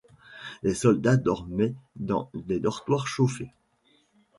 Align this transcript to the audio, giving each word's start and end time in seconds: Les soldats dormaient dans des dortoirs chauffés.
Les 0.63 0.73
soldats 0.73 1.15
dormaient 1.15 1.75
dans 1.95 2.31
des 2.33 2.59
dortoirs 2.59 3.05
chauffés. 3.05 3.53